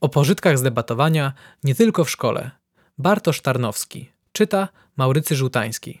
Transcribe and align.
O 0.00 0.08
pożytkach 0.08 0.58
z 0.58 0.62
debatowania 0.62 1.32
nie 1.64 1.74
tylko 1.74 2.04
w 2.04 2.10
szkole. 2.10 2.50
Bartosz 2.98 3.40
Tarnowski. 3.40 4.10
Czyta 4.32 4.68
Maurycy 4.96 5.36
Żółtański. 5.36 6.00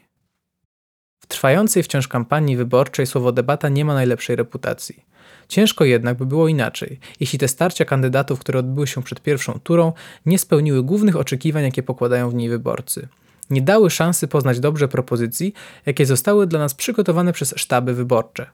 W 1.20 1.26
trwającej 1.26 1.82
wciąż 1.82 2.08
kampanii 2.08 2.56
wyborczej 2.56 3.06
słowo 3.06 3.32
debata 3.32 3.68
nie 3.68 3.84
ma 3.84 3.94
najlepszej 3.94 4.36
reputacji. 4.36 5.04
Ciężko 5.48 5.84
jednak 5.84 6.16
by 6.16 6.26
było 6.26 6.48
inaczej, 6.48 7.00
jeśli 7.20 7.38
te 7.38 7.48
starcia 7.48 7.84
kandydatów, 7.84 8.40
które 8.40 8.58
odbyły 8.58 8.86
się 8.86 9.02
przed 9.02 9.20
pierwszą 9.20 9.60
turą, 9.62 9.92
nie 10.26 10.38
spełniły 10.38 10.82
głównych 10.82 11.16
oczekiwań, 11.16 11.64
jakie 11.64 11.82
pokładają 11.82 12.30
w 12.30 12.34
niej 12.34 12.48
wyborcy. 12.48 13.08
Nie 13.50 13.62
dały 13.62 13.90
szansy 13.90 14.28
poznać 14.28 14.60
dobrze 14.60 14.88
propozycji, 14.88 15.54
jakie 15.86 16.06
zostały 16.06 16.46
dla 16.46 16.58
nas 16.58 16.74
przygotowane 16.74 17.32
przez 17.32 17.54
sztaby 17.56 17.94
wyborcze. 17.94 18.50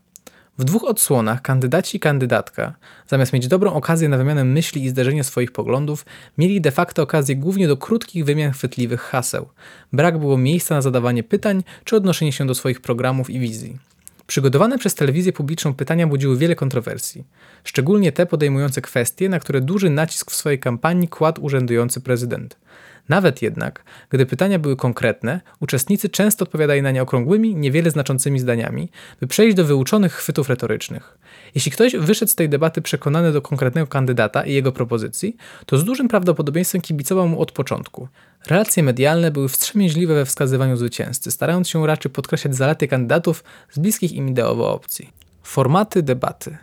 W 0.58 0.64
dwóch 0.64 0.84
odsłonach 0.84 1.42
kandydaci 1.42 1.96
i 1.96 2.00
kandydatka, 2.00 2.74
zamiast 3.08 3.32
mieć 3.32 3.48
dobrą 3.48 3.72
okazję 3.72 4.08
na 4.08 4.18
wymianę 4.18 4.44
myśli 4.44 4.84
i 4.84 4.88
zderzenie 4.88 5.24
swoich 5.24 5.52
poglądów, 5.52 6.06
mieli 6.38 6.60
de 6.60 6.70
facto 6.70 7.02
okazję 7.02 7.36
głównie 7.36 7.68
do 7.68 7.76
krótkich 7.76 8.24
wymian 8.24 8.52
chwytliwych 8.52 9.00
haseł. 9.00 9.48
Brak 9.92 10.18
było 10.18 10.38
miejsca 10.38 10.74
na 10.74 10.82
zadawanie 10.82 11.22
pytań 11.22 11.64
czy 11.84 11.96
odnoszenie 11.96 12.32
się 12.32 12.46
do 12.46 12.54
swoich 12.54 12.80
programów 12.80 13.30
i 13.30 13.38
wizji. 13.38 13.78
Przygotowane 14.26 14.78
przez 14.78 14.94
telewizję 14.94 15.32
publiczną 15.32 15.74
pytania 15.74 16.06
budziły 16.06 16.36
wiele 16.36 16.54
kontrowersji, 16.54 17.24
szczególnie 17.64 18.12
te 18.12 18.26
podejmujące 18.26 18.80
kwestie, 18.80 19.28
na 19.28 19.40
które 19.40 19.60
duży 19.60 19.90
nacisk 19.90 20.30
w 20.30 20.34
swojej 20.34 20.58
kampanii 20.58 21.08
kładł 21.08 21.44
urzędujący 21.44 22.00
prezydent. 22.00 22.56
Nawet 23.08 23.42
jednak, 23.42 23.84
gdy 24.10 24.26
pytania 24.26 24.58
były 24.58 24.76
konkretne, 24.76 25.40
uczestnicy 25.60 26.08
często 26.08 26.42
odpowiadali 26.42 26.82
na 26.82 26.90
nie 26.90 27.02
okrągłymi, 27.02 27.56
niewiele 27.56 27.90
znaczącymi 27.90 28.38
zdaniami, 28.38 28.88
by 29.20 29.26
przejść 29.26 29.56
do 29.56 29.64
wyuczonych 29.64 30.12
chwytów 30.12 30.48
retorycznych. 30.48 31.18
Jeśli 31.54 31.72
ktoś 31.72 31.96
wyszedł 31.96 32.32
z 32.32 32.34
tej 32.34 32.48
debaty 32.48 32.82
przekonany 32.82 33.32
do 33.32 33.42
konkretnego 33.42 33.86
kandydata 33.86 34.44
i 34.44 34.52
jego 34.52 34.72
propozycji, 34.72 35.36
to 35.66 35.78
z 35.78 35.84
dużym 35.84 36.08
prawdopodobieństwem 36.08 36.80
kibicował 36.80 37.28
mu 37.28 37.40
od 37.40 37.52
początku. 37.52 38.08
Relacje 38.46 38.82
medialne 38.82 39.30
były 39.30 39.48
wstrzemięźliwe 39.48 40.14
we 40.14 40.24
wskazywaniu 40.24 40.76
zwycięzcy, 40.76 41.30
starając 41.30 41.68
się 41.68 41.86
raczej 41.86 42.12
podkreślać 42.12 42.54
zalety 42.54 42.88
kandydatów 42.88 43.44
z 43.70 43.78
bliskich 43.78 44.12
im 44.12 44.28
ideowo 44.28 44.72
opcji. 44.72 45.12
Formaty 45.42 46.02
debaty. 46.02 46.56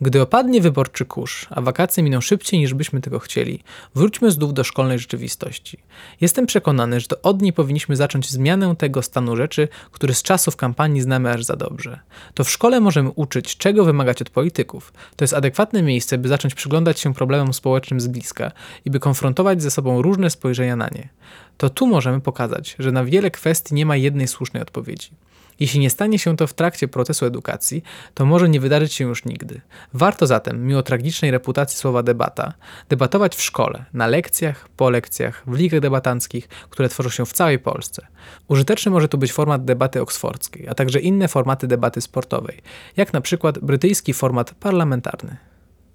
Gdy 0.00 0.22
opadnie 0.22 0.60
wyborczy 0.60 1.04
kurz, 1.04 1.46
a 1.50 1.60
wakacje 1.60 2.02
miną 2.02 2.20
szybciej 2.20 2.60
niż 2.60 2.74
byśmy 2.74 3.00
tego 3.00 3.18
chcieli, 3.18 3.62
wróćmy 3.94 4.30
znów 4.30 4.54
do 4.54 4.64
szkolnej 4.64 4.98
rzeczywistości. 4.98 5.78
Jestem 6.20 6.46
przekonany, 6.46 7.00
że 7.00 7.06
to 7.06 7.22
od 7.22 7.42
niej 7.42 7.52
powinniśmy 7.52 7.96
zacząć 7.96 8.30
zmianę 8.30 8.76
tego 8.76 9.02
stanu 9.02 9.36
rzeczy, 9.36 9.68
który 9.90 10.14
z 10.14 10.22
czasów 10.22 10.56
kampanii 10.56 11.00
znamy 11.00 11.30
aż 11.30 11.44
za 11.44 11.56
dobrze. 11.56 12.00
To 12.34 12.44
w 12.44 12.50
szkole 12.50 12.80
możemy 12.80 13.10
uczyć, 13.10 13.56
czego 13.56 13.84
wymagać 13.84 14.22
od 14.22 14.30
polityków. 14.30 14.92
To 15.16 15.24
jest 15.24 15.34
adekwatne 15.34 15.82
miejsce, 15.82 16.18
by 16.18 16.28
zacząć 16.28 16.54
przyglądać 16.54 17.00
się 17.00 17.14
problemom 17.14 17.54
społecznym 17.54 18.00
z 18.00 18.06
bliska 18.06 18.52
i 18.84 18.90
by 18.90 19.00
konfrontować 19.00 19.62
ze 19.62 19.70
sobą 19.70 20.02
różne 20.02 20.30
spojrzenia 20.30 20.76
na 20.76 20.88
nie. 20.88 21.08
To 21.56 21.70
tu 21.70 21.86
możemy 21.86 22.20
pokazać, 22.20 22.76
że 22.78 22.92
na 22.92 23.04
wiele 23.04 23.30
kwestii 23.30 23.74
nie 23.74 23.86
ma 23.86 23.96
jednej 23.96 24.28
słusznej 24.28 24.62
odpowiedzi. 24.62 25.10
Jeśli 25.60 25.80
nie 25.80 25.90
stanie 25.90 26.18
się 26.18 26.36
to 26.36 26.46
w 26.46 26.54
trakcie 26.54 26.88
procesu 26.88 27.26
edukacji, 27.26 27.82
to 28.14 28.26
może 28.26 28.48
nie 28.48 28.60
wydarzyć 28.60 28.92
się 28.92 29.04
już 29.04 29.24
nigdy. 29.24 29.60
Warto 29.94 30.26
zatem, 30.26 30.66
mimo 30.66 30.82
tragicznej 30.82 31.30
reputacji 31.30 31.78
słowa 31.78 32.02
debata, 32.02 32.52
debatować 32.88 33.36
w 33.36 33.42
szkole, 33.42 33.84
na 33.92 34.06
lekcjach, 34.06 34.68
po 34.76 34.90
lekcjach, 34.90 35.42
w 35.46 35.56
ligach 35.56 35.80
debatanckich, 35.80 36.48
które 36.48 36.88
tworzą 36.88 37.10
się 37.10 37.26
w 37.26 37.32
całej 37.32 37.58
Polsce. 37.58 38.06
Użyteczny 38.48 38.92
może 38.92 39.08
tu 39.08 39.18
być 39.18 39.32
format 39.32 39.64
debaty 39.64 40.00
oksfordzkiej, 40.00 40.68
a 40.68 40.74
także 40.74 41.00
inne 41.00 41.28
formaty 41.28 41.66
debaty 41.66 42.00
sportowej, 42.00 42.60
jak 42.96 43.12
na 43.12 43.20
przykład 43.20 43.58
brytyjski 43.58 44.14
format 44.14 44.54
parlamentarny. 44.54 45.36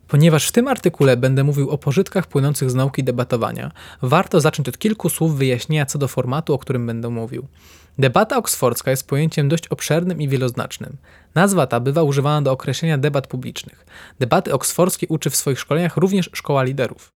Ponieważ 0.09 0.47
w 0.47 0.52
tym 0.52 0.67
artykule 0.67 1.17
będę 1.17 1.43
mówił 1.43 1.69
o 1.69 1.77
pożytkach 1.77 2.27
płynących 2.27 2.71
z 2.71 2.75
nauki 2.75 3.03
debatowania, 3.03 3.71
warto 4.02 4.41
zacząć 4.41 4.69
od 4.69 4.77
kilku 4.77 5.09
słów 5.09 5.38
wyjaśnienia 5.38 5.85
co 5.85 5.99
do 5.99 6.07
formatu, 6.07 6.53
o 6.53 6.57
którym 6.57 6.88
będę 6.88 7.09
mówił. 7.09 7.47
Debata 7.99 8.37
oksfordzka 8.37 8.91
jest 8.91 9.07
pojęciem 9.07 9.49
dość 9.49 9.67
obszernym 9.67 10.21
i 10.21 10.27
wieloznacznym. 10.27 10.98
Nazwa 11.36 11.67
ta 11.67 11.80
bywa 11.80 12.03
używana 12.03 12.42
do 12.42 12.52
określenia 12.52 12.98
debat 12.98 13.27
publicznych. 13.27 13.86
Debaty 14.19 14.53
oksfordzkie 14.53 15.08
uczy 15.08 15.30
w 15.30 15.36
swoich 15.36 15.59
szkoleniach 15.59 15.98
również 15.98 16.30
szkoła 16.33 16.64
liderów. 16.64 17.09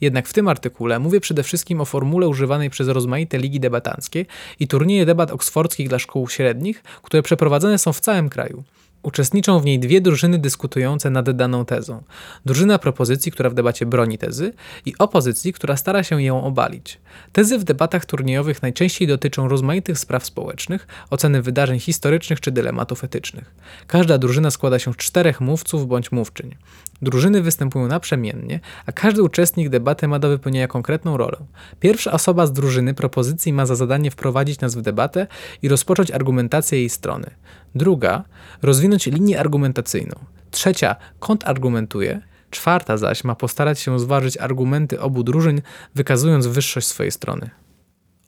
Jednak 0.00 0.28
w 0.28 0.32
tym 0.32 0.48
artykule 0.48 0.98
mówię 0.98 1.20
przede 1.20 1.42
wszystkim 1.42 1.80
o 1.80 1.84
formule 1.84 2.28
używanej 2.28 2.70
przez 2.70 2.88
rozmaite 2.88 3.38
ligi 3.38 3.60
debatanckie 3.60 4.26
i 4.60 4.68
turnieje 4.68 5.06
debat 5.06 5.30
oksfordzkich 5.30 5.88
dla 5.88 5.98
szkół 5.98 6.28
średnich, 6.28 6.82
które 7.02 7.22
przeprowadzane 7.22 7.78
są 7.78 7.92
w 7.92 8.00
całym 8.00 8.28
kraju. 8.28 8.64
Uczestniczą 9.02 9.60
w 9.60 9.64
niej 9.64 9.78
dwie 9.78 10.00
drużyny 10.00 10.38
dyskutujące 10.38 11.10
nad 11.10 11.30
daną 11.30 11.64
tezą. 11.64 12.02
Drużyna 12.44 12.78
propozycji, 12.78 13.32
która 13.32 13.50
w 13.50 13.54
debacie 13.54 13.86
broni 13.86 14.18
tezy, 14.18 14.52
i 14.86 14.94
opozycji, 14.98 15.52
która 15.52 15.76
stara 15.76 16.02
się 16.02 16.22
ją 16.22 16.44
obalić. 16.44 17.00
Tezy 17.32 17.58
w 17.58 17.64
debatach 17.64 18.04
turniejowych 18.04 18.62
najczęściej 18.62 19.08
dotyczą 19.08 19.48
rozmaitych 19.48 19.98
spraw 19.98 20.26
społecznych, 20.26 20.86
oceny 21.10 21.42
wydarzeń 21.42 21.80
historycznych 21.80 22.40
czy 22.40 22.50
dylematów 22.50 23.04
etycznych. 23.04 23.54
Każda 23.86 24.18
drużyna 24.18 24.50
składa 24.50 24.78
się 24.78 24.92
z 24.92 24.96
czterech 24.96 25.40
mówców 25.40 25.88
bądź 25.88 26.12
mówczyń. 26.12 26.54
Drużyny 27.02 27.42
występują 27.42 27.86
naprzemiennie, 27.86 28.60
a 28.86 28.92
każdy 28.92 29.22
uczestnik 29.22 29.68
debaty 29.68 30.08
ma 30.08 30.18
do 30.18 30.28
wypełnienia 30.28 30.68
konkretną 30.68 31.16
rolę. 31.16 31.36
Pierwsza 31.80 32.12
osoba 32.12 32.46
z 32.46 32.52
drużyny 32.52 32.94
propozycji 32.94 33.52
ma 33.52 33.66
za 33.66 33.76
zadanie 33.76 34.10
wprowadzić 34.10 34.60
nas 34.60 34.74
w 34.74 34.82
debatę 34.82 35.26
i 35.62 35.68
rozpocząć 35.68 36.10
argumentację 36.10 36.78
jej 36.78 36.88
strony. 36.88 37.30
Druga 37.74 38.24
rozwinąć 38.62 39.06
linię 39.06 39.40
argumentacyjną. 39.40 40.14
Trzecia 40.50 40.96
kontrargumentuje. 41.18 42.20
Czwarta 42.50 42.96
zaś 42.96 43.24
ma 43.24 43.34
postarać 43.34 43.80
się 43.80 43.98
zważyć 43.98 44.36
argumenty 44.36 45.00
obu 45.00 45.22
drużyn, 45.22 45.62
wykazując 45.94 46.46
wyższość 46.46 46.86
swojej 46.86 47.12
strony. 47.12 47.50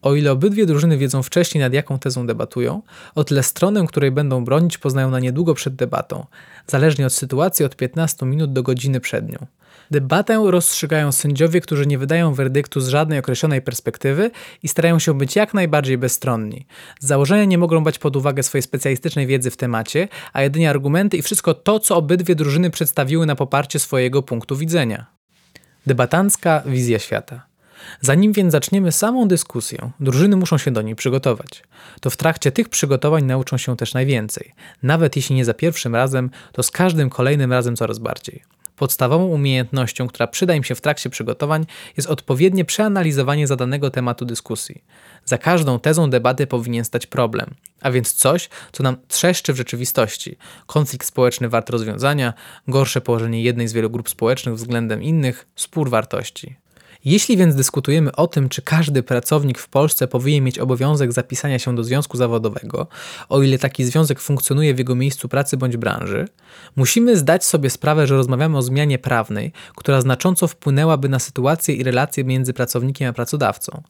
O 0.02 0.14
ile 0.14 0.32
obydwie 0.32 0.66
drużyny 0.66 0.98
wiedzą 0.98 1.22
wcześniej, 1.22 1.64
nad 1.64 1.72
jaką 1.72 1.98
tezą 1.98 2.26
debatują, 2.26 2.82
o 3.14 3.24
tyle 3.24 3.42
stronę, 3.42 3.86
której 3.86 4.10
będą 4.10 4.44
bronić, 4.44 4.78
poznają 4.78 5.10
na 5.10 5.20
niedługo 5.20 5.54
przed 5.54 5.74
debatą, 5.74 6.26
zależnie 6.66 7.06
od 7.06 7.12
sytuacji 7.12 7.64
od 7.64 7.76
15 7.76 8.26
minut 8.26 8.52
do 8.52 8.62
godziny 8.62 9.00
przed 9.00 9.28
nią. 9.28 9.46
Debatę 9.92 10.42
rozstrzygają 10.46 11.12
sędziowie, 11.12 11.60
którzy 11.60 11.86
nie 11.86 11.98
wydają 11.98 12.34
werdyktu 12.34 12.80
z 12.80 12.88
żadnej 12.88 13.18
określonej 13.18 13.62
perspektywy 13.62 14.30
i 14.62 14.68
starają 14.68 14.98
się 14.98 15.14
być 15.14 15.36
jak 15.36 15.54
najbardziej 15.54 15.98
bezstronni. 15.98 16.66
Z 17.00 17.06
założenia 17.06 17.44
nie 17.44 17.58
mogą 17.58 17.84
brać 17.84 17.98
pod 17.98 18.16
uwagę 18.16 18.42
swojej 18.42 18.62
specjalistycznej 18.62 19.26
wiedzy 19.26 19.50
w 19.50 19.56
temacie, 19.56 20.08
a 20.32 20.42
jedynie 20.42 20.70
argumenty 20.70 21.16
i 21.16 21.22
wszystko 21.22 21.54
to, 21.54 21.80
co 21.80 21.96
obydwie 21.96 22.34
drużyny 22.34 22.70
przedstawiły 22.70 23.26
na 23.26 23.36
poparcie 23.36 23.78
swojego 23.78 24.22
punktu 24.22 24.56
widzenia. 24.56 25.06
Debatancka 25.86 26.62
wizja 26.66 26.98
świata. 26.98 27.46
Zanim 28.00 28.32
więc 28.32 28.52
zaczniemy 28.52 28.92
samą 28.92 29.28
dyskusję, 29.28 29.90
drużyny 30.00 30.36
muszą 30.36 30.58
się 30.58 30.70
do 30.70 30.82
niej 30.82 30.96
przygotować. 30.96 31.62
To 32.00 32.10
w 32.10 32.16
trakcie 32.16 32.52
tych 32.52 32.68
przygotowań 32.68 33.24
nauczą 33.24 33.56
się 33.58 33.76
też 33.76 33.94
najwięcej. 33.94 34.54
Nawet 34.82 35.16
jeśli 35.16 35.36
nie 35.36 35.44
za 35.44 35.54
pierwszym 35.54 35.94
razem, 35.94 36.30
to 36.52 36.62
z 36.62 36.70
każdym 36.70 37.10
kolejnym 37.10 37.52
razem 37.52 37.76
coraz 37.76 37.98
bardziej. 37.98 38.42
Podstawową 38.82 39.24
umiejętnością, 39.24 40.08
która 40.08 40.26
przyda 40.26 40.54
im 40.54 40.64
się 40.64 40.74
w 40.74 40.80
trakcie 40.80 41.10
przygotowań, 41.10 41.66
jest 41.96 42.08
odpowiednie 42.08 42.64
przeanalizowanie 42.64 43.46
zadanego 43.46 43.90
tematu 43.90 44.24
dyskusji. 44.24 44.84
Za 45.24 45.38
każdą 45.38 45.80
tezą 45.80 46.10
debaty 46.10 46.46
powinien 46.46 46.84
stać 46.84 47.06
problem, 47.06 47.54
a 47.80 47.90
więc 47.90 48.12
coś, 48.12 48.48
co 48.72 48.82
nam 48.82 48.96
trzeszczy 49.08 49.52
w 49.52 49.56
rzeczywistości. 49.56 50.36
Konflikt 50.66 51.06
społeczny 51.06 51.48
wart 51.48 51.70
rozwiązania, 51.70 52.34
gorsze 52.68 53.00
położenie 53.00 53.42
jednej 53.42 53.68
z 53.68 53.72
wielu 53.72 53.90
grup 53.90 54.08
społecznych 54.08 54.54
względem 54.54 55.02
innych, 55.02 55.46
spór 55.56 55.90
wartości. 55.90 56.56
Jeśli 57.04 57.36
więc 57.36 57.54
dyskutujemy 57.54 58.12
o 58.12 58.26
tym, 58.26 58.48
czy 58.48 58.62
każdy 58.62 59.02
pracownik 59.02 59.58
w 59.58 59.68
Polsce 59.68 60.08
powinien 60.08 60.44
mieć 60.44 60.58
obowiązek 60.58 61.12
zapisania 61.12 61.58
się 61.58 61.74
do 61.74 61.84
związku 61.84 62.16
zawodowego, 62.16 62.86
o 63.28 63.42
ile 63.42 63.58
taki 63.58 63.84
związek 63.84 64.20
funkcjonuje 64.20 64.74
w 64.74 64.78
jego 64.78 64.94
miejscu 64.94 65.28
pracy 65.28 65.56
bądź 65.56 65.76
branży, 65.76 66.28
musimy 66.76 67.16
zdać 67.16 67.44
sobie 67.44 67.70
sprawę, 67.70 68.06
że 68.06 68.16
rozmawiamy 68.16 68.58
o 68.58 68.62
zmianie 68.62 68.98
prawnej, 68.98 69.52
która 69.76 70.00
znacząco 70.00 70.48
wpłynęłaby 70.48 71.08
na 71.08 71.18
sytuację 71.18 71.74
i 71.74 71.82
relacje 71.82 72.24
między 72.24 72.52
pracownikiem 72.52 73.10
a 73.10 73.12
pracodawcą. 73.12 73.82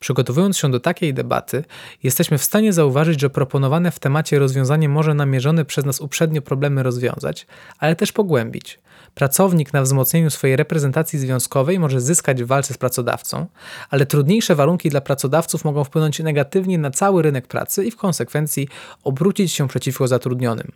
Przygotowując 0.00 0.58
się 0.58 0.70
do 0.70 0.80
takiej 0.80 1.14
debaty, 1.14 1.64
jesteśmy 2.02 2.38
w 2.38 2.44
stanie 2.44 2.72
zauważyć, 2.72 3.20
że 3.20 3.30
proponowane 3.30 3.90
w 3.90 3.98
temacie 3.98 4.38
rozwiązanie 4.38 4.88
może 4.88 5.14
namierzone 5.14 5.64
przez 5.64 5.84
nas 5.84 6.00
uprzednio 6.00 6.42
problemy 6.42 6.82
rozwiązać, 6.82 7.46
ale 7.78 7.96
też 7.96 8.12
pogłębić. 8.12 8.78
Pracownik 9.14 9.72
na 9.72 9.82
wzmocnieniu 9.82 10.30
swojej 10.30 10.56
reprezentacji 10.56 11.18
związkowej 11.18 11.78
może 11.78 12.00
zyskać 12.00 12.42
w 12.42 12.46
walce 12.46 12.74
z 12.74 12.78
pracodawcą, 12.78 13.46
ale 13.90 14.06
trudniejsze 14.06 14.54
warunki 14.54 14.90
dla 14.90 15.00
pracodawców 15.00 15.64
mogą 15.64 15.84
wpłynąć 15.84 16.18
negatywnie 16.18 16.78
na 16.78 16.90
cały 16.90 17.22
rynek 17.22 17.46
pracy 17.46 17.84
i 17.84 17.90
w 17.90 17.96
konsekwencji 17.96 18.68
obrócić 19.04 19.52
się 19.52 19.68
przeciwko 19.68 20.08
zatrudnionym. 20.08 20.72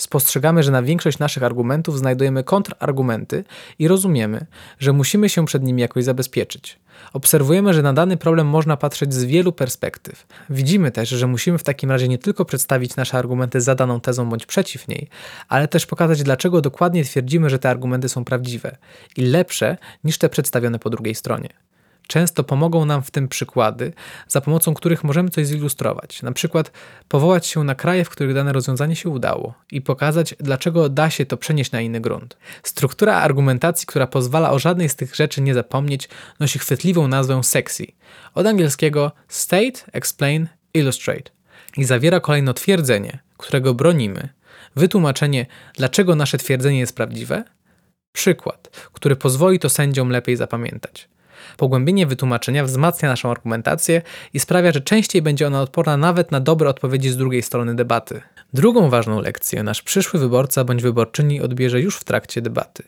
Spostrzegamy, 0.00 0.62
że 0.62 0.70
na 0.72 0.82
większość 0.82 1.18
naszych 1.18 1.42
argumentów 1.42 1.98
znajdujemy 1.98 2.44
kontrargumenty 2.44 3.44
i 3.78 3.88
rozumiemy, 3.88 4.46
że 4.78 4.92
musimy 4.92 5.28
się 5.28 5.46
przed 5.46 5.62
nimi 5.62 5.82
jakoś 5.82 6.04
zabezpieczyć. 6.04 6.78
Obserwujemy, 7.12 7.74
że 7.74 7.82
na 7.82 7.92
dany 7.92 8.16
problem 8.16 8.46
można 8.46 8.76
patrzeć 8.76 9.14
z 9.14 9.24
wielu 9.24 9.52
perspektyw. 9.52 10.26
Widzimy 10.50 10.90
też, 10.90 11.08
że 11.08 11.26
musimy 11.26 11.58
w 11.58 11.62
takim 11.62 11.90
razie 11.90 12.08
nie 12.08 12.18
tylko 12.18 12.44
przedstawić 12.44 12.96
nasze 12.96 13.18
argumenty 13.18 13.60
za 13.60 13.74
daną 13.74 14.00
tezą 14.00 14.28
bądź 14.28 14.46
przeciw 14.46 14.88
niej, 14.88 15.08
ale 15.48 15.68
też 15.68 15.86
pokazać, 15.86 16.22
dlaczego 16.22 16.60
dokładnie 16.60 17.04
twierdzimy, 17.04 17.50
że 17.50 17.58
te 17.58 17.70
argumenty 17.70 18.08
są 18.08 18.24
prawdziwe 18.24 18.76
i 19.16 19.22
lepsze 19.22 19.76
niż 20.04 20.18
te 20.18 20.28
przedstawione 20.28 20.78
po 20.78 20.90
drugiej 20.90 21.14
stronie. 21.14 21.48
Często 22.10 22.44
pomogą 22.44 22.84
nam 22.84 23.02
w 23.02 23.10
tym 23.10 23.28
przykłady, 23.28 23.92
za 24.28 24.40
pomocą 24.40 24.74
których 24.74 25.04
możemy 25.04 25.30
coś 25.30 25.46
zilustrować. 25.46 26.22
Na 26.22 26.32
przykład 26.32 26.72
powołać 27.08 27.46
się 27.46 27.64
na 27.64 27.74
kraje, 27.74 28.04
w 28.04 28.10
których 28.10 28.34
dane 28.34 28.52
rozwiązanie 28.52 28.96
się 28.96 29.08
udało 29.08 29.54
i 29.72 29.80
pokazać, 29.80 30.34
dlaczego 30.40 30.88
da 30.88 31.10
się 31.10 31.26
to 31.26 31.36
przenieść 31.36 31.72
na 31.72 31.80
inny 31.80 32.00
grunt. 32.00 32.36
Struktura 32.62 33.14
argumentacji, 33.14 33.86
która 33.86 34.06
pozwala 34.06 34.50
o 34.50 34.58
żadnej 34.58 34.88
z 34.88 34.96
tych 34.96 35.14
rzeczy 35.14 35.40
nie 35.40 35.54
zapomnieć, 35.54 36.08
nosi 36.40 36.58
chwytliwą 36.58 37.08
nazwę 37.08 37.44
sexy. 37.44 37.86
Od 38.34 38.46
angielskiego 38.46 39.12
state, 39.28 39.80
explain, 39.92 40.48
illustrate. 40.74 41.30
I 41.76 41.84
zawiera 41.84 42.20
kolejno 42.20 42.54
twierdzenie, 42.54 43.18
którego 43.36 43.74
bronimy, 43.74 44.28
wytłumaczenie, 44.76 45.46
dlaczego 45.74 46.14
nasze 46.14 46.38
twierdzenie 46.38 46.78
jest 46.78 46.96
prawdziwe, 46.96 47.44
przykład, 48.12 48.68
który 48.92 49.16
pozwoli 49.16 49.58
to 49.58 49.68
sędziom 49.68 50.10
lepiej 50.10 50.36
zapamiętać. 50.36 51.08
Pogłębienie 51.56 52.06
wytłumaczenia 52.06 52.64
wzmacnia 52.64 53.08
naszą 53.08 53.30
argumentację 53.30 54.02
i 54.34 54.40
sprawia, 54.40 54.72
że 54.72 54.80
częściej 54.80 55.22
będzie 55.22 55.46
ona 55.46 55.62
odporna 55.62 55.96
nawet 55.96 56.32
na 56.32 56.40
dobre 56.40 56.68
odpowiedzi 56.68 57.10
z 57.10 57.16
drugiej 57.16 57.42
strony 57.42 57.74
debaty. 57.74 58.20
Drugą 58.54 58.90
ważną 58.90 59.20
lekcję 59.20 59.62
nasz 59.62 59.82
przyszły 59.82 60.20
wyborca 60.20 60.64
bądź 60.64 60.82
wyborczyni 60.82 61.40
odbierze 61.40 61.80
już 61.80 61.96
w 61.96 62.04
trakcie 62.04 62.42
debaty. 62.42 62.82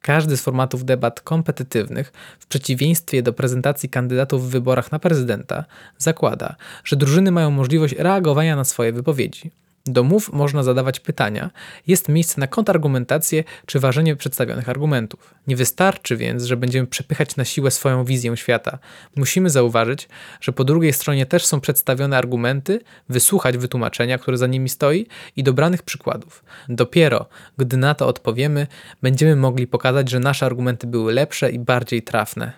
Każdy 0.00 0.36
z 0.36 0.42
formatów 0.42 0.84
debat 0.84 1.20
kompetytywnych, 1.20 2.12
w 2.38 2.46
przeciwieństwie 2.46 3.22
do 3.22 3.32
prezentacji 3.32 3.88
kandydatów 3.88 4.48
w 4.48 4.50
wyborach 4.50 4.92
na 4.92 4.98
prezydenta, 4.98 5.64
zakłada, 5.98 6.56
że 6.84 6.96
drużyny 6.96 7.30
mają 7.30 7.50
możliwość 7.50 7.94
reagowania 7.98 8.56
na 8.56 8.64
swoje 8.64 8.92
wypowiedzi. 8.92 9.50
Do 9.90 10.04
mów 10.04 10.32
można 10.32 10.62
zadawać 10.62 11.00
pytania, 11.00 11.50
jest 11.86 12.08
miejsce 12.08 12.40
na 12.40 12.46
kontrargumentację 12.46 13.44
czy 13.66 13.80
ważenie 13.80 14.16
przedstawionych 14.16 14.68
argumentów. 14.68 15.34
Nie 15.46 15.56
wystarczy 15.56 16.16
więc, 16.16 16.44
że 16.44 16.56
będziemy 16.56 16.86
przepychać 16.86 17.36
na 17.36 17.44
siłę 17.44 17.70
swoją 17.70 18.04
wizję 18.04 18.36
świata. 18.36 18.78
Musimy 19.16 19.50
zauważyć, 19.50 20.08
że 20.40 20.52
po 20.52 20.64
drugiej 20.64 20.92
stronie 20.92 21.26
też 21.26 21.46
są 21.46 21.60
przedstawione 21.60 22.18
argumenty, 22.18 22.80
wysłuchać 23.08 23.58
wytłumaczenia, 23.58 24.18
które 24.18 24.38
za 24.38 24.46
nimi 24.46 24.68
stoi 24.68 25.06
i 25.36 25.42
dobranych 25.42 25.82
przykładów. 25.82 26.44
Dopiero, 26.68 27.26
gdy 27.58 27.76
na 27.76 27.94
to 27.94 28.06
odpowiemy, 28.06 28.66
będziemy 29.02 29.36
mogli 29.36 29.66
pokazać, 29.66 30.10
że 30.10 30.20
nasze 30.20 30.46
argumenty 30.46 30.86
były 30.86 31.12
lepsze 31.12 31.50
i 31.50 31.58
bardziej 31.58 32.02
trafne. 32.02 32.52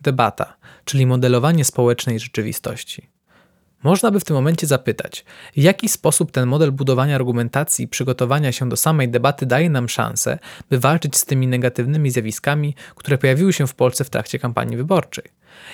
Debata, 0.00 0.56
czyli 0.84 1.06
modelowanie 1.06 1.64
społecznej 1.64 2.20
rzeczywistości. 2.20 3.19
Można 3.82 4.10
by 4.10 4.20
w 4.20 4.24
tym 4.24 4.36
momencie 4.36 4.66
zapytać, 4.66 5.24
w 5.56 5.58
jaki 5.58 5.88
sposób 5.88 6.30
ten 6.30 6.46
model 6.46 6.72
budowania 6.72 7.14
argumentacji 7.14 7.84
i 7.84 7.88
przygotowania 7.88 8.52
się 8.52 8.68
do 8.68 8.76
samej 8.76 9.08
debaty 9.08 9.46
daje 9.46 9.70
nam 9.70 9.88
szansę, 9.88 10.38
by 10.70 10.78
walczyć 10.78 11.16
z 11.16 11.24
tymi 11.24 11.46
negatywnymi 11.46 12.10
zjawiskami, 12.10 12.74
które 12.94 13.18
pojawiły 13.18 13.52
się 13.52 13.66
w 13.66 13.74
Polsce 13.74 14.04
w 14.04 14.10
trakcie 14.10 14.38
kampanii 14.38 14.76
wyborczej. 14.76 15.24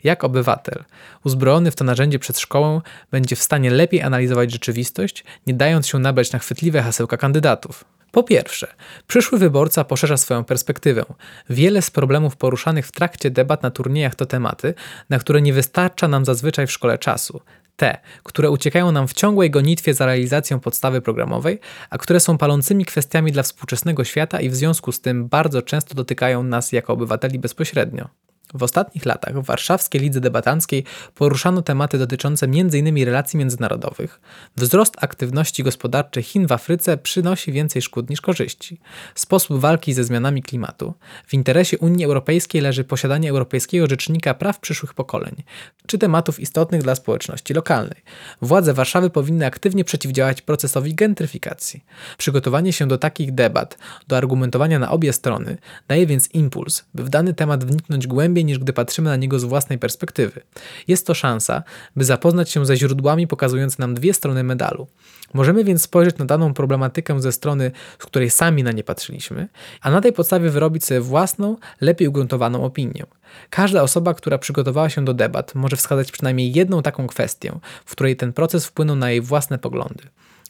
Jak 0.05 0.25
obywatel, 0.25 0.85
uzbrojony 1.25 1.71
w 1.71 1.77
to 1.77 1.85
narzędzie 1.85 2.19
przed 2.19 2.39
szkołą, 2.39 2.81
będzie 3.11 3.37
w 3.37 3.43
stanie 3.43 3.71
lepiej 3.71 4.03
analizować 4.03 4.53
rzeczywistość, 4.53 5.25
nie 5.47 5.55
dając 5.55 5.89
się 5.89 5.99
nabrać 5.99 6.33
na 6.33 6.39
chwytliwe 6.39 6.83
hasełka 6.83 7.17
kandydatów. 7.17 7.85
Po 8.13 8.23
pierwsze, 8.23 8.67
przyszły 9.07 9.39
wyborca 9.39 9.85
poszerza 9.85 10.17
swoją 10.17 10.45
perspektywę. 10.45 11.05
Wiele 11.51 11.83
z 11.83 11.91
problemów 11.91 12.37
poruszanych 12.37 12.87
w 12.87 12.93
trakcie 12.93 13.31
debat 13.31 13.63
na 13.63 13.71
turniejach 13.71 14.15
to 14.15 14.27
tematy, 14.27 14.75
na 15.11 15.19
które 15.19 15.43
nie 15.43 15.53
wystarcza 15.53 16.09
nam 16.09 16.25
zazwyczaj 16.25 16.67
w 16.67 16.73
szkole 16.73 16.99
czasu 16.99 17.41
te, 17.77 17.99
które 18.23 18.51
uciekają 18.51 18.93
nam 18.93 19.09
w 19.09 19.15
ciągłej 19.15 19.51
gonitwie 19.51 19.95
za 19.95 20.07
realizacją 20.07 20.61
podstawy 20.61 21.01
programowej, 21.01 21.61
a 21.91 21.99
które 21.99 22.21
są 22.21 22.39
palącymi 22.39 22.85
kwestiami 22.85 23.33
dla 23.33 23.43
współczesnego 23.43 24.05
świata 24.05 24.41
i 24.41 24.51
w 24.51 24.55
związku 24.55 24.93
z 24.93 25.01
tym 25.01 25.29
bardzo 25.29 25.63
często 25.63 25.95
dotykają 25.95 26.43
nas 26.43 26.73
jako 26.73 26.93
obywateli 26.93 27.39
bezpośrednio. 27.39 28.09
W 28.55 28.63
ostatnich 28.63 29.07
latach 29.07 29.41
w 29.41 29.45
warszawskiej 29.45 30.01
lidze 30.01 30.21
debatanckiej 30.21 30.85
poruszano 31.15 31.63
tematy 31.63 31.99
dotyczące 31.99 32.47
m.in. 32.47 33.05
relacji 33.05 33.39
międzynarodowych. 33.39 34.21
Wzrost 34.57 34.95
aktywności 35.01 35.63
gospodarczej 35.63 36.23
Chin 36.23 36.47
w 36.47 36.53
Afryce 36.53 36.97
przynosi 36.97 37.53
więcej 37.53 37.83
szkód 37.83 38.11
niż 38.11 38.21
korzyści. 38.21 38.81
Sposób 39.15 39.61
walki 39.61 39.93
ze 39.93 40.05
zmianami 40.05 40.43
klimatu. 40.43 40.95
W 41.27 41.35
interesie 41.35 41.79
Unii 41.79 42.05
Europejskiej 42.05 42.61
leży 42.61 42.85
posiadanie 42.85 43.31
Europejskiego 43.31 43.87
Rzecznika 43.87 44.35
Praw 44.35 44.61
Przyszłych 44.61 44.95
Pokoleń, 44.95 45.43
czy 45.87 45.99
tematów 45.99 46.41
istotnych 46.41 46.83
dla 46.83 46.95
społeczności 46.95 47.55
lokalnej. 47.55 48.03
Władze 48.43 48.75
Warszawy 48.75 49.11
powinny 49.11 49.47
aktywnie 49.47 49.85
przeciwdziałać 49.85 50.43
procesowi 50.43 50.95
gentryfikacji. 50.95 51.85
Przygotowanie 52.19 52.73
się 52.73 52.89
do 52.89 52.99
takich 52.99 53.35
debat, 53.35 53.79
do 54.09 54.17
argumentowania 54.17 54.79
na 54.79 54.91
obie 54.91 55.13
strony, 55.13 55.59
daje 55.89 56.07
więc 56.07 56.31
impuls, 56.31 56.85
by 56.95 57.05
w 57.05 57.09
dany 57.09 57.35
temat 57.35 57.65
wniknąć 57.65 58.07
głębiej 58.07 58.36
głębiej 58.37 58.45
niż 58.45 58.59
gdy 58.59 58.73
patrzymy 58.73 59.11
na 59.11 59.17
niego 59.17 59.39
z 59.39 59.45
własnej 59.45 59.79
perspektywy. 59.79 60.41
Jest 60.89 61.07
to 61.07 61.15
szansa, 61.15 61.63
by 61.97 62.05
zapoznać 62.05 62.51
się 62.51 62.67
ze 62.67 62.77
źródłami 62.77 63.27
pokazującymi 63.27 63.81
nam 63.81 63.95
dwie 63.95 64.15
strony 64.15 64.45
medalu. 64.45 64.87
Możemy 65.35 65.65
więc 65.65 65.83
spojrzeć 65.83 66.19
na 66.19 66.25
daną 66.25 66.55
problematykę 66.55 67.21
ze 67.21 67.33
strony, 67.33 67.73
z 67.99 68.07
której 68.07 68.31
sami 68.31 68.63
na 68.63 68.73
nie 68.73 68.85
patrzyliśmy, 68.85 69.49
a 69.81 69.91
na 69.91 70.01
tej 70.01 70.13
podstawie 70.13 70.51
wyrobić 70.51 70.85
sobie 70.85 71.01
własną, 71.01 71.57
lepiej 71.81 72.09
ugruntowaną 72.09 72.65
opinię. 72.65 73.07
Każda 73.51 73.83
osoba, 73.83 74.15
która 74.15 74.39
przygotowała 74.39 74.89
się 74.91 75.05
do 75.05 75.15
debat, 75.15 75.55
może 75.55 75.77
wskazać 75.77 76.13
przynajmniej 76.13 76.53
jedną 76.53 76.83
taką 76.83 77.07
kwestię, 77.07 77.59
w 77.85 77.91
której 77.91 78.17
ten 78.17 78.33
proces 78.33 78.67
wpłynął 78.67 78.97
na 78.97 79.11
jej 79.11 79.21
własne 79.21 79.59
poglądy. 79.59 80.05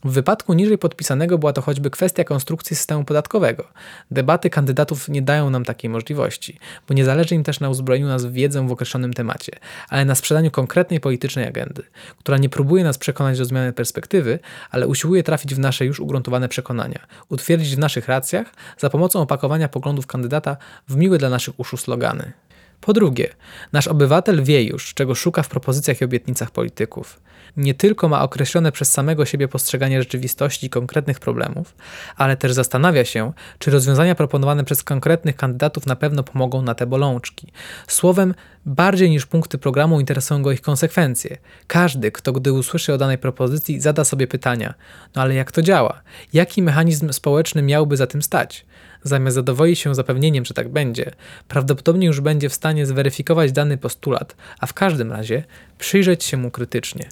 W 0.04 0.12
wypadku 0.12 0.54
niżej 0.54 0.78
podpisanego 0.78 1.38
była 1.38 1.52
to 1.52 1.62
choćby 1.62 1.90
kwestia 1.90 2.24
konstrukcji 2.24 2.76
systemu 2.76 3.04
podatkowego. 3.04 3.64
Debaty 4.10 4.50
kandydatów 4.50 5.08
nie 5.08 5.22
dają 5.22 5.50
nam 5.50 5.64
takiej 5.64 5.90
możliwości, 5.90 6.58
bo 6.88 6.94
nie 6.94 7.04
zależy 7.04 7.34
im 7.34 7.44
też 7.44 7.60
na 7.60 7.70
uzbrojeniu 7.70 8.06
nas 8.06 8.24
w 8.24 8.32
wiedzę 8.32 8.66
w 8.66 8.72
określonym 8.72 9.12
temacie, 9.12 9.52
ale 9.88 10.04
na 10.04 10.14
sprzedaniu 10.14 10.50
konkretnej 10.50 11.00
politycznej 11.00 11.46
agendy, 11.46 11.82
która 12.18 12.38
nie 12.38 12.48
próbuje 12.48 12.84
nas 12.84 12.98
przekonać 12.98 13.38
do 13.38 13.44
zmiany 13.44 13.72
perspektywy, 13.72 14.38
ale 14.70 14.88
usiłuje 14.88 15.22
trafić 15.22 15.54
w 15.54 15.58
nasze 15.58 15.84
już 15.86 16.00
ugruntowane 16.00 16.48
przekonania, 16.48 17.06
utwierdzić 17.28 17.76
w 17.76 17.78
naszych 17.78 18.08
racjach 18.08 18.46
za 18.78 18.90
pomocą 18.90 19.20
opakowania 19.20 19.68
poglądów 19.68 20.06
kandydata 20.06 20.56
w 20.88 20.96
miłe 20.96 21.18
dla 21.18 21.30
naszych 21.30 21.60
uszu 21.60 21.76
slogany. 21.76 22.32
Po 22.80 22.92
drugie, 22.92 23.34
nasz 23.72 23.88
obywatel 23.88 24.44
wie 24.44 24.62
już, 24.62 24.94
czego 24.94 25.14
szuka 25.14 25.42
w 25.42 25.48
propozycjach 25.48 26.00
i 26.00 26.04
obietnicach 26.04 26.50
polityków. 26.50 27.20
Nie 27.56 27.74
tylko 27.74 28.08
ma 28.08 28.22
określone 28.22 28.72
przez 28.72 28.92
samego 28.92 29.24
siebie 29.24 29.48
postrzeganie 29.48 30.02
rzeczywistości 30.02 30.66
i 30.66 30.70
konkretnych 30.70 31.20
problemów, 31.20 31.74
ale 32.16 32.36
też 32.36 32.52
zastanawia 32.52 33.04
się, 33.04 33.32
czy 33.58 33.70
rozwiązania 33.70 34.14
proponowane 34.14 34.64
przez 34.64 34.82
konkretnych 34.82 35.36
kandydatów 35.36 35.86
na 35.86 35.96
pewno 35.96 36.22
pomogą 36.22 36.62
na 36.62 36.74
te 36.74 36.86
bolączki. 36.86 37.52
Słowem, 37.86 38.34
bardziej 38.66 39.10
niż 39.10 39.26
punkty 39.26 39.58
programu 39.58 40.00
interesują 40.00 40.42
go 40.42 40.52
ich 40.52 40.60
konsekwencje. 40.60 41.36
Każdy, 41.66 42.10
kto 42.10 42.32
gdy 42.32 42.52
usłyszy 42.52 42.94
o 42.94 42.98
danej 42.98 43.18
propozycji, 43.18 43.80
zada 43.80 44.04
sobie 44.04 44.26
pytania: 44.26 44.74
no 45.14 45.22
ale 45.22 45.34
jak 45.34 45.52
to 45.52 45.62
działa? 45.62 46.02
Jaki 46.32 46.62
mechanizm 46.62 47.12
społeczny 47.12 47.62
miałby 47.62 47.96
za 47.96 48.06
tym 48.06 48.22
stać? 48.22 48.66
Zamiast 49.08 49.34
zadowolić 49.34 49.78
się 49.78 49.94
zapewnieniem, 49.94 50.44
że 50.44 50.54
tak 50.54 50.68
będzie, 50.68 51.10
prawdopodobnie 51.48 52.06
już 52.06 52.20
będzie 52.20 52.48
w 52.48 52.54
stanie 52.54 52.86
zweryfikować 52.86 53.52
dany 53.52 53.78
postulat, 53.78 54.36
a 54.60 54.66
w 54.66 54.74
każdym 54.74 55.12
razie 55.12 55.44
przyjrzeć 55.78 56.24
się 56.24 56.36
mu 56.36 56.50
krytycznie. 56.50 57.08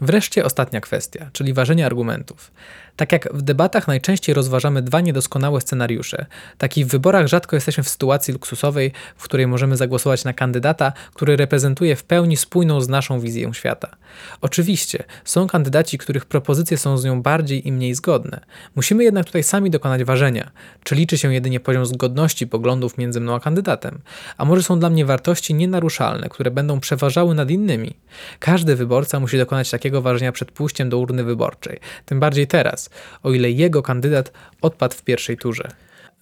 Wreszcie 0.00 0.44
ostatnia 0.44 0.80
kwestia, 0.80 1.30
czyli 1.32 1.52
ważenie 1.52 1.86
argumentów. 1.86 2.50
Tak 2.96 3.12
jak 3.12 3.28
w 3.32 3.42
debatach 3.42 3.88
najczęściej 3.88 4.34
rozważamy 4.34 4.82
dwa 4.82 5.00
niedoskonałe 5.00 5.60
scenariusze, 5.60 6.26
tak 6.58 6.78
i 6.78 6.84
w 6.84 6.88
wyborach 6.88 7.26
rzadko 7.26 7.56
jesteśmy 7.56 7.84
w 7.84 7.88
sytuacji 7.88 8.32
luksusowej, 8.32 8.92
w 9.16 9.22
której 9.22 9.46
możemy 9.46 9.76
zagłosować 9.76 10.24
na 10.24 10.32
kandydata, 10.32 10.92
który 11.14 11.36
reprezentuje 11.36 11.96
w 11.96 12.04
pełni 12.04 12.36
spójną 12.36 12.80
z 12.80 12.88
naszą 12.88 13.20
wizją 13.20 13.52
świata. 13.52 13.96
Oczywiście 14.40 15.04
są 15.24 15.46
kandydaci, 15.46 15.98
których 15.98 16.24
propozycje 16.24 16.78
są 16.78 16.98
z 16.98 17.04
nią 17.04 17.22
bardziej 17.22 17.68
i 17.68 17.72
mniej 17.72 17.94
zgodne. 17.94 18.40
Musimy 18.74 19.04
jednak 19.04 19.26
tutaj 19.26 19.42
sami 19.42 19.70
dokonać 19.70 20.04
ważenia, 20.04 20.50
czy 20.84 20.94
liczy 20.94 21.18
się 21.18 21.34
jedynie 21.34 21.60
poziom 21.60 21.86
zgodności 21.86 22.46
poglądów 22.46 22.98
między 22.98 23.20
mną 23.20 23.34
a 23.34 23.40
kandydatem, 23.40 23.98
a 24.38 24.44
może 24.44 24.62
są 24.62 24.78
dla 24.78 24.90
mnie 24.90 25.04
wartości 25.04 25.54
nienaruszalne, 25.54 26.28
które 26.28 26.50
będą 26.50 26.80
przeważały 26.80 27.34
nad 27.34 27.50
innymi. 27.50 27.94
Każdy 28.38 28.76
wyborca 28.76 29.20
musi 29.20 29.38
dokonać 29.38 29.70
takiego 29.70 29.85
ważenia 29.90 30.32
przed 30.32 30.52
pójściem 30.52 30.88
do 30.88 30.98
urny 30.98 31.24
wyborczej, 31.24 31.80
tym 32.04 32.20
bardziej 32.20 32.46
teraz, 32.46 32.90
o 33.22 33.32
ile 33.32 33.50
jego 33.50 33.82
kandydat 33.82 34.32
odpadł 34.60 34.94
w 34.94 35.02
pierwszej 35.02 35.36
turze. 35.36 35.68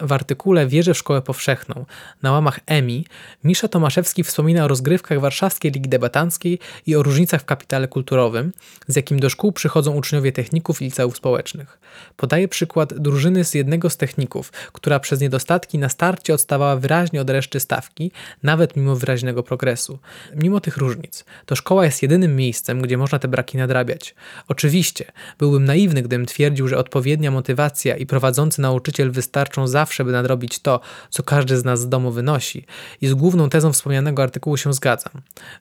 W 0.00 0.12
artykule 0.12 0.66
Wierzę 0.66 0.94
w 0.94 0.98
szkołę 0.98 1.22
powszechną 1.22 1.86
na 2.22 2.32
łamach 2.32 2.60
EMI 2.66 3.06
Misza 3.44 3.68
Tomaszewski 3.68 4.24
wspomina 4.24 4.64
o 4.64 4.68
rozgrywkach 4.68 5.20
Warszawskiej 5.20 5.72
Ligi 5.72 5.88
Debatanckiej 5.88 6.58
i 6.86 6.96
o 6.96 7.02
różnicach 7.02 7.40
w 7.40 7.44
kapitale 7.44 7.88
kulturowym, 7.88 8.52
z 8.88 8.96
jakim 8.96 9.20
do 9.20 9.30
szkół 9.30 9.52
przychodzą 9.52 9.94
uczniowie 9.94 10.32
techników 10.32 10.82
i 10.82 10.84
liceów 10.84 11.16
społecznych. 11.16 11.78
Podaje 12.16 12.48
przykład 12.48 12.94
drużyny 12.94 13.44
z 13.44 13.54
jednego 13.54 13.90
z 13.90 13.96
techników, 13.96 14.52
która 14.72 15.00
przez 15.00 15.20
niedostatki 15.20 15.78
na 15.78 15.88
starcie 15.88 16.34
odstawała 16.34 16.76
wyraźnie 16.76 17.20
od 17.20 17.30
reszty 17.30 17.60
stawki, 17.60 18.12
nawet 18.42 18.76
mimo 18.76 18.96
wyraźnego 18.96 19.42
progresu. 19.42 19.98
Mimo 20.36 20.60
tych 20.60 20.76
różnic, 20.76 21.24
to 21.46 21.56
szkoła 21.56 21.84
jest 21.84 22.02
jedynym 22.02 22.36
miejscem, 22.36 22.82
gdzie 22.82 22.98
można 22.98 23.18
te 23.18 23.28
braki 23.28 23.58
nadrabiać. 23.58 24.14
Oczywiście, 24.48 25.12
byłbym 25.38 25.64
naiwny, 25.64 26.02
gdybym 26.02 26.26
twierdził, 26.26 26.68
że 26.68 26.78
odpowiednia 26.78 27.30
motywacja 27.30 27.96
i 27.96 28.06
prowadzący 28.06 28.60
nauczyciel 28.60 29.10
wystarczą 29.10 29.68
zawsze, 29.84 30.04
by 30.04 30.12
nadrobić 30.12 30.58
to, 30.58 30.80
co 31.10 31.22
każdy 31.22 31.56
z 31.56 31.64
nas 31.64 31.80
z 31.80 31.88
domu 31.88 32.10
wynosi 32.10 32.66
i 33.00 33.06
z 33.06 33.14
główną 33.14 33.50
tezą 33.50 33.72
wspomnianego 33.72 34.22
artykułu 34.22 34.56
się 34.56 34.72
zgadzam. 34.72 35.12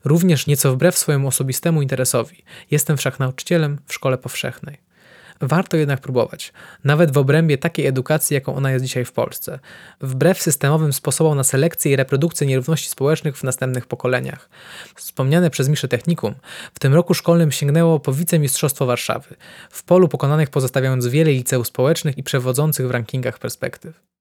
Również 0.05 0.47
nieco 0.47 0.73
wbrew 0.73 0.97
swojemu 0.97 1.27
osobistemu 1.27 1.81
interesowi. 1.81 2.43
Jestem 2.71 2.97
wszak 2.97 3.19
nauczycielem 3.19 3.79
w 3.85 3.93
szkole 3.93 4.17
powszechnej. 4.17 4.77
Warto 5.41 5.77
jednak 5.77 6.01
próbować, 6.01 6.53
nawet 6.83 7.11
w 7.11 7.17
obrębie 7.17 7.57
takiej 7.57 7.87
edukacji, 7.87 8.33
jaką 8.33 8.55
ona 8.55 8.71
jest 8.71 8.85
dzisiaj 8.85 9.05
w 9.05 9.11
Polsce, 9.11 9.59
wbrew 10.01 10.41
systemowym 10.41 10.93
sposobom 10.93 11.37
na 11.37 11.43
selekcję 11.43 11.91
i 11.91 11.95
reprodukcję 11.95 12.47
nierówności 12.47 12.89
społecznych 12.89 13.37
w 13.37 13.43
następnych 13.43 13.85
pokoleniach. 13.85 14.49
Wspomniane 14.95 15.49
przez 15.49 15.69
Miszę 15.69 15.87
Technikum, 15.87 16.35
w 16.73 16.79
tym 16.79 16.93
roku 16.93 17.13
szkolnym 17.13 17.51
sięgnęło 17.51 17.99
po 17.99 18.13
wicemistrzostwo 18.13 18.85
Warszawy, 18.85 19.35
w 19.69 19.83
polu 19.83 20.07
pokonanych 20.07 20.49
pozostawiając 20.49 21.07
wiele 21.07 21.31
liceów 21.31 21.67
społecznych 21.67 22.17
i 22.17 22.23
przewodzących 22.23 22.87
w 22.87 22.91
rankingach 22.91 23.39
perspektyw. 23.39 24.03